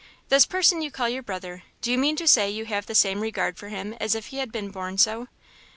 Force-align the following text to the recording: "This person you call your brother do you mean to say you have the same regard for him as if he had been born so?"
"This 0.29 0.47
person 0.47 0.81
you 0.81 0.89
call 0.89 1.07
your 1.09 1.21
brother 1.21 1.61
do 1.81 1.91
you 1.91 1.97
mean 1.99 2.15
to 2.15 2.27
say 2.27 2.49
you 2.49 2.65
have 2.65 2.87
the 2.87 2.95
same 2.95 3.19
regard 3.19 3.55
for 3.59 3.69
him 3.69 3.93
as 4.01 4.15
if 4.15 4.25
he 4.29 4.37
had 4.37 4.51
been 4.51 4.71
born 4.71 4.97
so?" 4.97 5.27